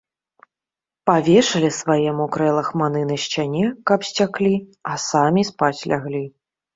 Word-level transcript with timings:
Павешалі 1.09 1.67
свае 1.79 2.09
мокрыя 2.21 2.55
лахманы 2.59 3.01
на 3.09 3.17
сцяне, 3.23 3.61
каб 3.91 4.07
сцяклі, 4.09 4.53
а 4.93 4.97
самі 5.09 5.41
спаць 5.51 5.81
ляглі. 5.93 6.23